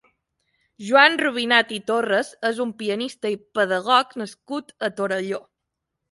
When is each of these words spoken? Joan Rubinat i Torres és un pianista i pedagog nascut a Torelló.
Joan 0.85 1.17
Rubinat 1.21 1.73
i 1.75 1.75
Torres 1.91 2.31
és 2.49 2.61
un 2.65 2.71
pianista 2.79 3.31
i 3.33 3.37
pedagog 3.59 4.15
nascut 4.23 4.73
a 4.89 4.91
Torelló. 5.01 5.41